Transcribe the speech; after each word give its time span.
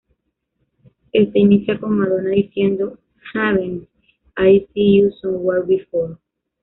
Este 1.13 1.37
inicia 1.37 1.79
con 1.79 1.95
Madonna 1.99 2.31
diciendo: 2.31 2.97
"Haven't 3.35 3.87
I 4.35 4.67
seen 4.73 4.93
you 4.93 5.11
somewhere 5.21 5.61
before? 5.61 6.17